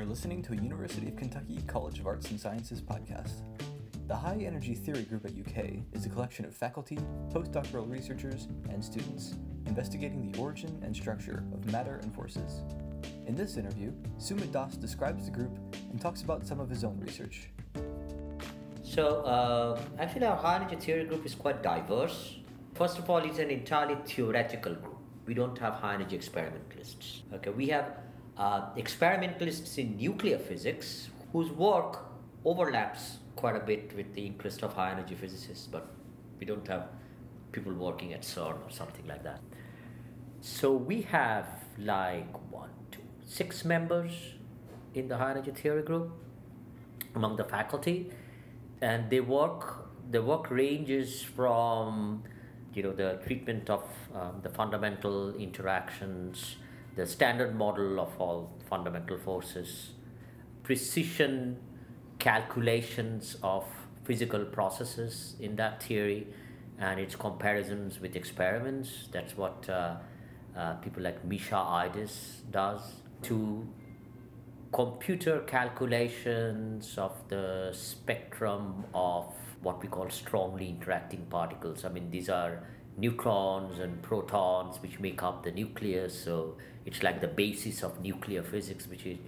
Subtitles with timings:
[0.00, 3.42] You're listening to a University of Kentucky College of Arts and Sciences podcast.
[4.08, 6.96] The High Energy Theory Group at UK is a collection of faculty,
[7.28, 9.34] postdoctoral researchers, and students
[9.66, 12.62] investigating the origin and structure of matter and forces.
[13.26, 15.58] In this interview, Sumit Das describes the group
[15.90, 17.50] and talks about some of his own research.
[18.82, 22.38] So, uh, actually, our high energy theory group is quite diverse.
[22.72, 24.96] First of all, it's an entirely theoretical group.
[25.26, 27.22] We don't have high energy experimentalists.
[27.34, 27.98] Okay, we have
[28.40, 32.06] uh, experimentalists in nuclear physics whose work
[32.44, 35.86] overlaps quite a bit with the interest of high energy physicists, but
[36.38, 36.88] we don't have
[37.52, 39.40] people working at CERN or something like that.
[40.40, 41.46] So we have
[41.78, 44.12] like one, two, six members
[44.94, 46.10] in the high energy theory group
[47.14, 48.10] among the faculty,
[48.80, 49.86] and they work.
[50.10, 52.24] The work ranges from,
[52.74, 56.56] you know, the treatment of um, the fundamental interactions
[56.96, 59.90] the standard model of all fundamental forces,
[60.62, 61.56] precision
[62.18, 63.64] calculations of
[64.04, 66.26] physical processes in that theory,
[66.78, 69.08] and its comparisons with experiments.
[69.12, 69.96] That's what uh,
[70.56, 72.80] uh, people like Misha Eides does.
[73.22, 73.66] To
[74.72, 79.26] computer calculations of the spectrum of
[79.62, 81.84] what we call strongly interacting particles.
[81.84, 82.62] I mean, these are
[82.96, 86.56] neutrons and protons which make up the nucleus so
[86.90, 89.18] it's like the basis of nuclear physics which is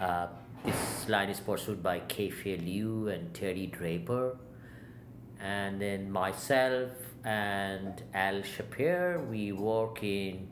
[0.00, 0.26] uh,
[0.64, 4.36] this line is pursued by Keh-Fei Liu and Terry Draper
[5.40, 6.90] and then myself
[7.24, 10.48] and Al Shapere we work in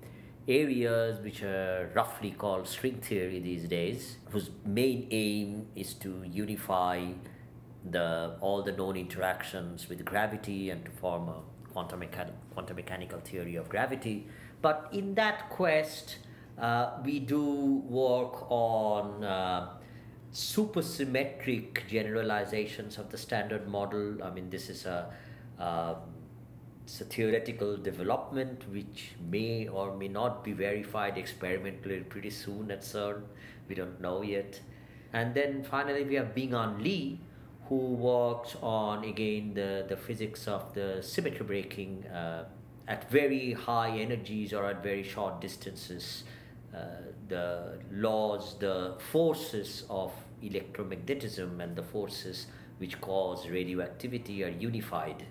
[0.46, 7.06] areas which are roughly called string theory these days whose main aim is to unify
[7.90, 11.40] the all the known interactions with gravity and to form a
[11.72, 14.26] quantum, mechan- quantum mechanical theory of gravity.
[14.60, 16.18] But in that quest,
[16.58, 19.68] uh, we do work on uh,
[20.32, 24.22] supersymmetric generalizations of the standard model.
[24.22, 25.12] I mean, this is a,
[25.58, 25.96] um,
[27.00, 33.22] a theoretical development which may or may not be verified experimentally pretty soon at CERN.
[33.68, 34.60] We don't know yet.
[35.12, 37.20] And then finally, we have Bing-An Li,
[37.68, 42.44] who worked on again the, the physics of the symmetry breaking uh,
[42.88, 46.24] at very high energies or at very short distances.
[46.74, 46.86] Uh,
[47.28, 50.12] the laws, the forces of
[50.42, 52.46] electromagnetism and the forces
[52.78, 55.26] which cause radioactivity are unified,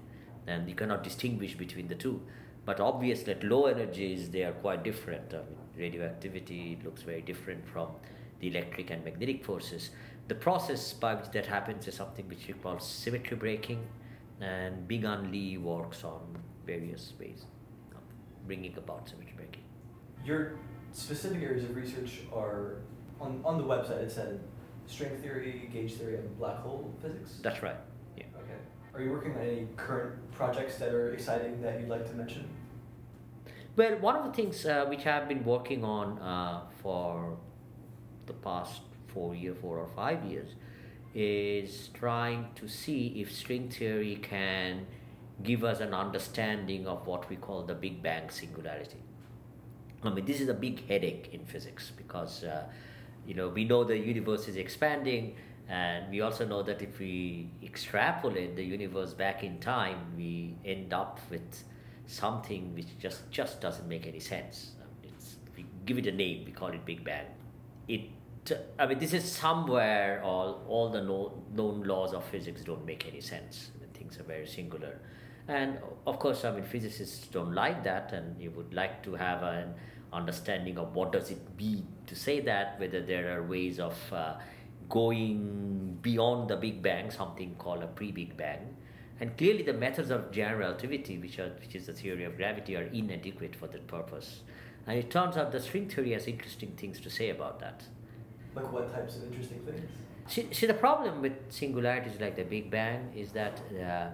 [0.47, 2.21] and you cannot distinguish between the two.
[2.63, 5.33] But obviously, at low energies, they are quite different.
[5.33, 7.87] I mean, radioactivity looks very different from
[8.39, 9.89] the electric and magnetic forces.
[10.27, 13.83] The process by which that happens is something which we call symmetry breaking,
[14.39, 16.21] and Bing-An Li works on
[16.65, 17.45] various ways
[17.95, 18.01] of
[18.45, 19.63] bringing about symmetry breaking.
[20.23, 20.59] Your
[20.91, 22.77] specific areas of research are
[23.19, 24.03] on, on the website.
[24.03, 24.39] It said
[24.87, 27.39] string theory, gauge theory, and black hole physics.
[27.41, 27.77] That's right.
[28.17, 28.25] Yeah.
[28.35, 28.59] Okay.
[28.93, 32.47] Are you working on any current projects that are exciting that you'd like to mention?
[33.75, 37.37] Well, one of the things uh, which I've been working on uh, for
[38.25, 40.49] the past four year, four or five years,
[41.15, 44.87] is trying to see if string theory can
[45.43, 49.01] give us an understanding of what we call the Big Bang singularity.
[50.03, 52.63] I mean, this is a big headache in physics because, uh,
[53.25, 55.35] you know, we know the universe is expanding,
[55.69, 60.93] and we also know that if we extrapolate the universe back in time, we end
[60.93, 61.63] up with
[62.07, 64.71] something which just just doesn't make any sense.
[65.03, 67.25] It's, we give it a name, we call it Big Bang.
[67.87, 68.01] It
[68.79, 73.07] I mean, this is somewhere all, all the known, known laws of physics don't make
[73.07, 73.71] any sense.
[73.75, 74.99] I mean, things are very singular.
[75.47, 79.43] And of course, I mean, physicists don't like that, and you would like to have
[79.43, 79.73] an
[80.13, 84.35] understanding of what does it mean to say that, whether there are ways of uh,
[84.89, 88.75] going beyond the Big Bang, something called a pre-Big Bang.
[89.19, 92.75] And clearly the methods of general relativity, which, are, which is the theory of gravity,
[92.75, 94.41] are inadequate for that purpose.
[94.87, 97.83] And it turns out the string theory has interesting things to say about that.
[98.55, 99.89] Like what types of interesting things?
[100.27, 104.07] See, see the problem with singularities like the Big Bang is that uh,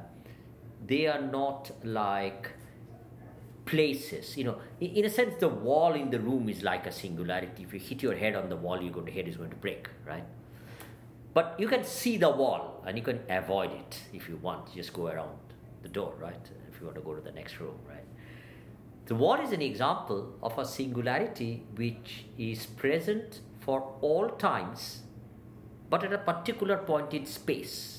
[0.86, 2.52] they are not like
[3.66, 4.38] places.
[4.38, 7.64] You know, in, a sense, the wall in the room is like a singularity.
[7.64, 10.24] If you hit your head on the wall, to head is going to break, right?
[11.34, 14.74] But you can see the wall and you can avoid it if you want.
[14.74, 15.38] Just go around
[15.84, 16.50] the door, right?
[16.72, 18.06] If you want to go to the next room, right?
[19.06, 25.04] The wall is an example of a singularity which is present for all times,
[25.90, 27.97] but at a particular point in space.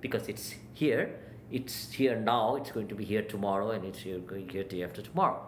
[0.00, 1.18] Because it's here,
[1.50, 4.82] it's here now, it's going to be here tomorrow, and it's here going here day
[4.82, 5.40] after tomorrow.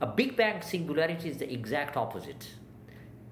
[0.00, 2.48] A Big Bang singularity is the exact opposite.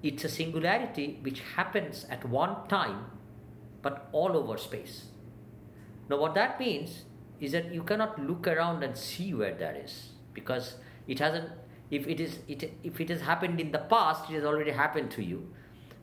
[0.03, 3.05] it's a singularity which happens at one time
[3.81, 5.05] but all over space.
[6.09, 7.03] Now, what that means
[7.39, 10.75] is that you cannot look around and see where that is because
[11.07, 11.49] it hasn't.
[11.91, 15.11] If it is, it, if it has happened in the past, it has already happened
[15.11, 15.53] to you.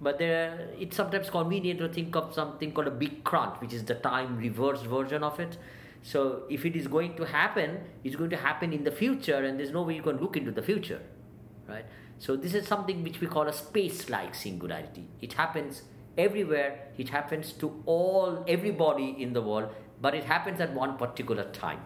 [0.01, 3.85] But there, it's sometimes convenient to think of something called a big crunch, which is
[3.85, 5.59] the time reversed version of it.
[6.03, 9.59] So if it is going to happen, it's going to happen in the future, and
[9.59, 11.03] there's no way you can look into the future,
[11.69, 11.85] right?
[12.19, 15.09] So this is something which we call a space-like singularity.
[15.21, 15.83] It happens
[16.17, 16.89] everywhere.
[16.97, 21.81] It happens to all everybody in the world, but it happens at one particular time.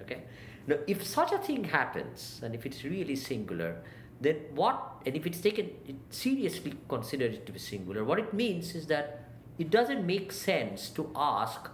[0.00, 0.22] Okay.
[0.66, 3.82] Now, if such a thing happens, and if it's really singular,
[4.20, 5.02] then what?
[5.06, 5.70] And if it's taken
[6.10, 9.28] seriously considered to be singular, what it means is that
[9.58, 11.68] it doesn't make sense to ask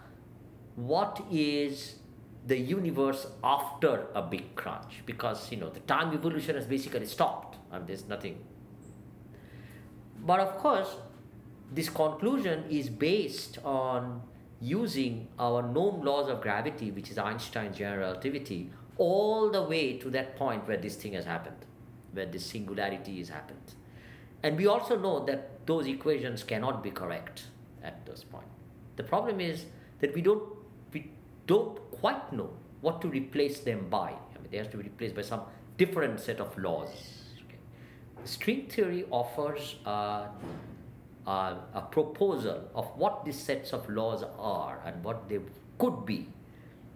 [0.76, 1.96] what is
[2.46, 5.02] the universe after a big crunch?
[5.06, 7.58] Because you know the time evolution has basically stopped.
[7.72, 8.38] And there's nothing.
[10.26, 10.96] But of course
[11.72, 14.22] this conclusion is based on
[14.60, 20.10] using our known laws of gravity which is einstein's general relativity all the way to
[20.10, 21.64] that point where this thing has happened
[22.12, 23.74] where this singularity has happened
[24.42, 27.44] and we also know that those equations cannot be correct
[27.82, 28.46] at this point
[28.96, 29.64] the problem is
[30.00, 30.42] that we don't
[30.92, 31.10] we
[31.46, 34.10] don't quite know what to replace them by.
[34.10, 35.42] I mean, they have to be replaced by some
[35.76, 36.90] different set of laws.
[37.46, 37.58] Okay.
[38.24, 40.28] String theory offers a,
[41.26, 45.40] a proposal of what these sets of laws are and what they
[45.78, 46.28] could be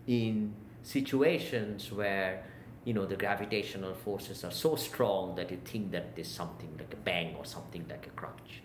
[0.06, 2.44] in situations where
[2.84, 6.92] you know the gravitational forces are so strong that you think that there's something like
[6.92, 8.62] a bang or something like a crunch.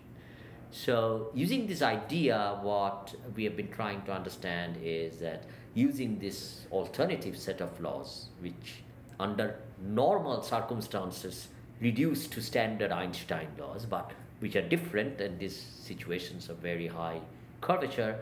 [0.72, 5.44] So, using this idea, what we have been trying to understand is that
[5.74, 8.82] using this alternative set of laws, which
[9.18, 11.48] under normal circumstances
[11.80, 17.20] reduce to standard Einstein laws, but which are different and these situations of very high
[17.60, 18.16] curvature,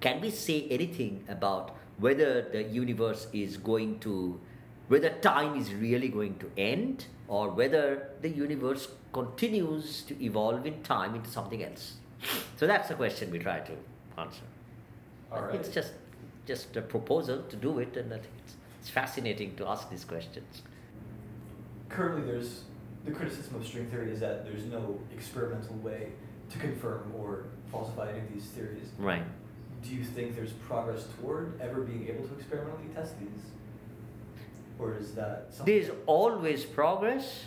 [0.00, 4.38] can we say anything about whether the universe is going to,
[4.88, 10.82] whether time is really going to end, or whether the universe continues to evolve in
[10.82, 11.94] time into something else?
[12.56, 13.72] So that's the question we try to
[14.18, 14.42] answer.
[15.30, 15.54] Right.
[15.54, 15.92] It's just
[16.46, 20.04] just a proposal to do it, and I think it's, it's fascinating to ask these
[20.04, 20.62] questions.
[21.88, 22.62] Currently, there's
[23.04, 26.08] the criticism of string theory is that there's no experimental way
[26.50, 28.88] to confirm or falsify any of these theories.
[28.98, 29.24] Right.
[29.82, 33.42] Do you think there's progress toward ever being able to experimentally test these?
[34.78, 35.74] Or is that something?
[35.74, 37.44] There's always progress,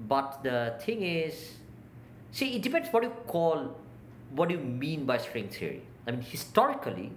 [0.00, 1.56] but the thing is,
[2.32, 3.76] see, it depends what you call,
[4.30, 5.82] what do you mean by string theory.
[6.06, 7.12] I mean, historically,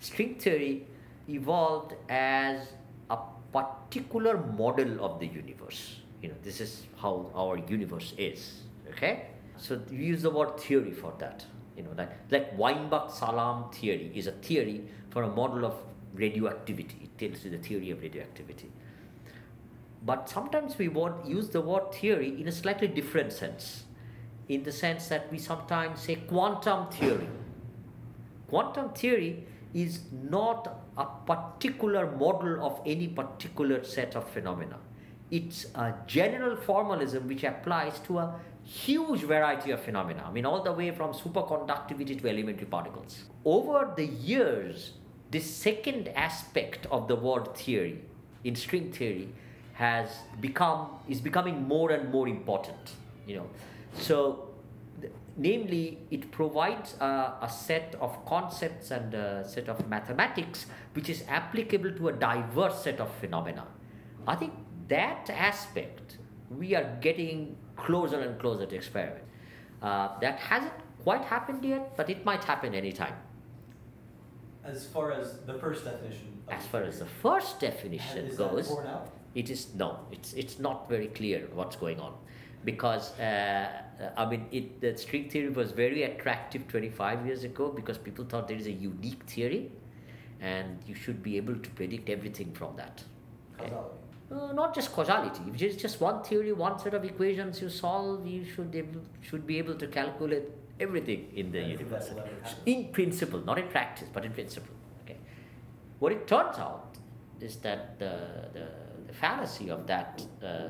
[0.00, 0.86] string theory
[1.28, 2.72] evolved as
[3.10, 3.18] a
[3.52, 5.96] particular model of the universe.
[6.22, 8.62] You know, this is how our universe is.
[8.90, 9.26] Okay?
[9.58, 11.44] So we use the word theory for that.
[11.76, 15.74] You know, like, like Weinberg-Salam theory is a theory for a model of
[16.18, 16.96] radioactivity.
[17.04, 18.70] It tells you the theory of radioactivity.
[20.04, 23.84] But sometimes we want use the word theory in a slightly different sense,
[24.48, 27.28] in the sense that we sometimes say quantum theory.
[28.48, 34.78] Quantum theory is not a particular model of any particular set of phenomena.
[35.30, 40.24] It's a general formalism which applies to a huge variety of phenomena.
[40.26, 43.24] I mean, all the way from superconductivity to elementary particles.
[43.44, 44.92] Over the years,
[45.30, 48.00] this second aspect of the word theory
[48.44, 49.28] in string theory
[49.74, 52.94] has become is becoming more and more important.
[53.26, 53.46] You know,
[53.94, 54.48] so
[55.36, 61.22] namely it provides a, a, set of concepts and a set of mathematics which is
[61.28, 63.66] applicable to a diverse set of phenomena.
[64.26, 64.52] I think
[64.88, 66.18] that aspect
[66.50, 69.24] we are getting closer and closer to experiment.
[69.80, 70.72] Uh, that hasn't
[71.04, 73.14] quite happened yet but it might happen anytime
[74.64, 78.72] as far as the first definition as far as the first definition goes
[79.34, 82.14] it is no it's it's not very clear what's going on
[82.64, 83.68] because uh,
[84.16, 88.46] I mean, it, the string theory was very attractive 25 years ago because people thought
[88.48, 89.72] there is a unique theory,
[90.40, 93.02] and you should be able to predict everything from that.
[93.60, 93.72] Okay?
[94.30, 95.40] Uh, not just causality.
[95.48, 99.58] If just one theory, one set of equations you solve, you should able, should be
[99.58, 100.44] able to calculate
[100.80, 102.10] everything in the universe.
[102.66, 104.74] In principle, not in practice, but in principle.
[105.04, 105.18] Okay.
[105.98, 106.96] What it turns out
[107.40, 108.66] is that the the,
[109.06, 110.22] the fallacy of that.
[110.42, 110.68] Uh,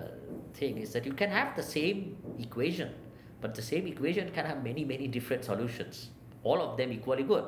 [0.59, 2.93] thing is that you can have the same equation,
[3.41, 6.11] but the same equation can have many, many different solutions,
[6.43, 7.45] all of them equally good.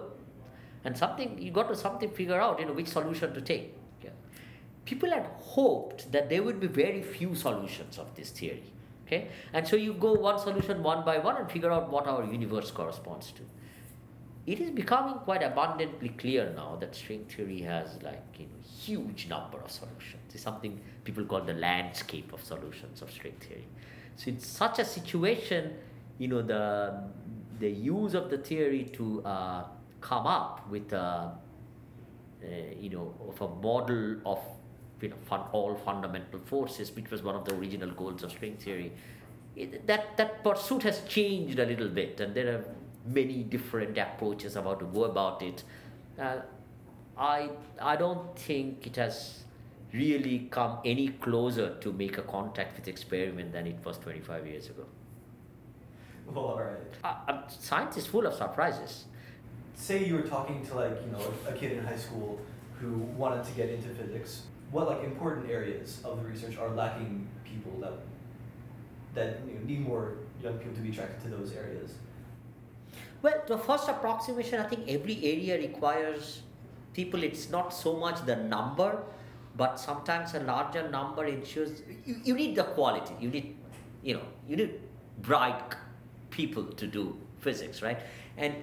[0.84, 3.76] And something you got to something figure out, you know, which solution to take.
[4.86, 8.64] People had hoped that there would be very few solutions of this theory.
[9.10, 12.24] Okay, and so you go one solution one by one and figure out what our
[12.24, 13.42] universe corresponds to.
[14.46, 19.26] It is becoming quite abundantly clear now that string theory has like you know huge
[19.28, 20.32] number of solutions.
[20.32, 23.66] It's something people call the landscape of solutions of string theory.
[24.14, 25.72] So in such a situation,
[26.18, 27.02] you know the
[27.58, 29.64] the use of the theory to uh,
[30.00, 31.32] come up with a,
[32.44, 32.48] uh,
[32.78, 34.38] you know of a model of
[35.00, 38.56] you know, fun, all fundamental forces, which was one of the original goals of string
[38.56, 38.92] theory.
[39.56, 42.64] It, that that pursuit has changed a little bit, and there are
[43.06, 45.64] many different approaches about to go about it.
[46.18, 46.36] Uh,
[47.18, 49.44] I I don't think it has
[49.92, 54.68] really come any closer to make a contact with experiment than it was 25 years
[54.68, 54.84] ago.
[56.26, 56.76] Well, all right.
[57.02, 59.06] Uh, uh, science is full of surprises.
[59.74, 62.40] Say you were talking to like you know a kid in high school
[62.80, 64.42] who wanted to get into physics.
[64.70, 67.94] What like important areas of the research are lacking people that
[69.14, 71.94] that you know, need more young people to be attracted to those areas?
[73.22, 76.42] Well, the first approximation, I think every area requires
[76.94, 77.22] people.
[77.22, 79.02] It's not so much the number,
[79.56, 83.14] but sometimes a larger number ensures you, you need the quality.
[83.20, 83.56] You need,
[84.02, 84.80] you know, you need
[85.20, 85.74] bright
[86.30, 88.00] people to do physics, right?
[88.36, 88.54] And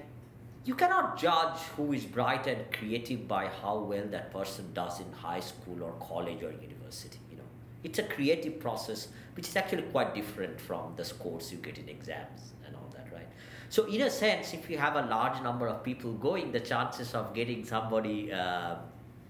[0.67, 5.09] you cannot judge who is bright and creative by how well that person does in
[5.13, 7.19] high school or college or university.
[7.31, 7.49] You know,
[7.85, 11.87] it's a creative process which is actually quite different from the scores you get in
[11.87, 13.29] exams and all that, right?
[13.69, 17.15] So, in a sense, if you have a large number of people going, the chances
[17.15, 18.75] of getting somebody, uh,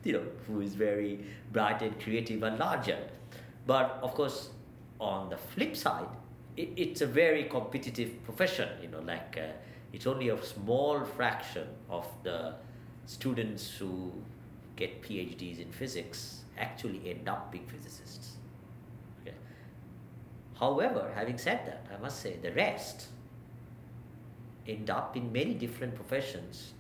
[0.04, 2.98] you know, who is very bright and creative are larger.
[3.68, 4.50] But of course,
[5.00, 6.10] on the flip side,
[6.56, 8.70] it, it's a very competitive profession.
[8.82, 9.52] You know, like uh,
[9.98, 12.54] it's only a small fraction of the
[13.08, 14.12] students who
[14.76, 18.36] get PhDs in physics actually end up being physicists.
[19.22, 19.34] Okay.
[20.60, 23.08] However, having said that, I must say the rest
[24.68, 26.74] end up in many different professions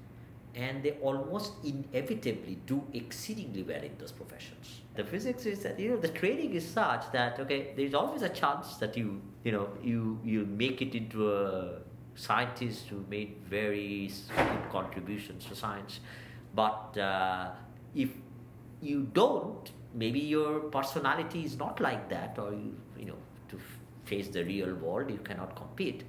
[0.54, 4.82] and they almost inevitably do exceedingly well in those professions.
[4.94, 8.30] The physics is that you know the training is such that okay, there's always a
[8.30, 11.80] chance that you you know you you make it into a
[12.18, 16.02] scientist who made very good contributions to science,
[16.54, 17.52] but uh,
[17.96, 18.10] if
[18.82, 23.20] you don't, maybe your personality is not like that, or you you know
[23.50, 23.60] to
[24.06, 26.04] face the real world, you cannot compete.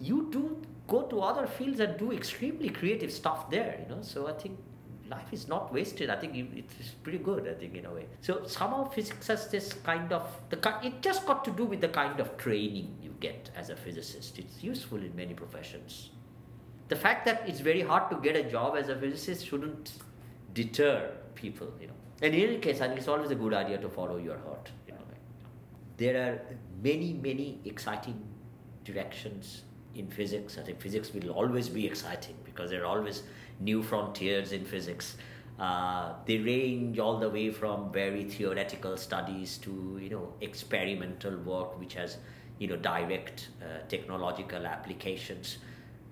[0.00, 4.26] You do go to other fields and do extremely creative stuff there you know so
[4.26, 4.58] i think
[5.10, 6.08] life is not wasted.
[6.08, 8.06] I think it's pretty good i think in a way.
[8.20, 11.88] So somehow physics has this kind of the it just got to do with the
[11.88, 14.38] kind of training you get as a physicist.
[14.38, 16.10] It's useful in many professions.
[16.88, 19.92] The fact that it's very hard to get a job as a physicist shouldn't
[20.54, 21.98] deter people you know.
[22.22, 24.70] And in any case i think it's always a good idea to follow your heart
[24.86, 25.00] you know.
[25.96, 26.40] There are
[26.82, 28.20] many many exciting
[28.84, 29.62] directions
[29.94, 30.56] in physics.
[30.58, 33.22] I think physics will always be exciting because there are always
[33.60, 35.16] new frontiers in physics.
[35.58, 41.78] Uh, they range all the way from very theoretical studies to you know experimental work
[41.78, 42.16] which has
[42.58, 45.58] you know direct uh, technological applications.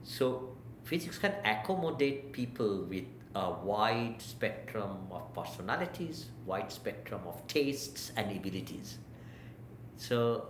[0.02, 8.12] So physics can accommodate people with a wide spectrum of personalities, wide spectrum of tastes
[8.17, 8.99] and abilities.
[9.97, 10.49] So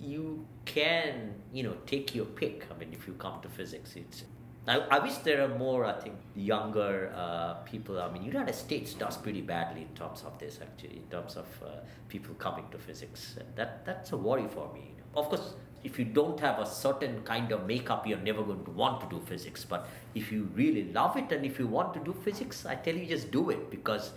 [0.00, 4.24] you can you know take your pick i mean if you come to physics it's
[4.66, 8.00] I, I wish there are more i think younger uh, people.
[8.00, 11.46] I mean united states does pretty badly in terms of this actually in terms of
[11.64, 11.68] uh,
[12.08, 13.36] people coming to physics.
[13.38, 14.94] And that that's a worry for me.
[15.14, 15.54] Of course
[15.84, 19.06] if you don't have a certain kind of makeup you're never going to want to
[19.08, 19.64] do physics.
[19.64, 22.94] But if you really love it and if you want to do physics i tell
[22.94, 24.12] you just do it because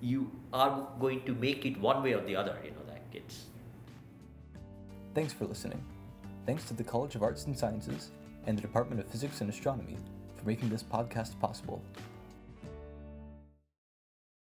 [0.00, 3.44] you are going to make it one way or the other you know like it's
[5.14, 5.84] Thanks for listening.
[6.46, 8.10] Thanks to the College of Arts and Sciences
[8.46, 9.96] and the Department of Physics and Astronomy
[10.34, 11.82] for making this podcast possible.